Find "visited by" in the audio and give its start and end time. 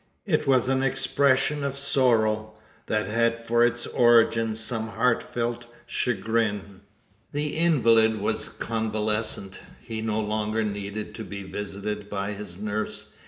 11.43-12.31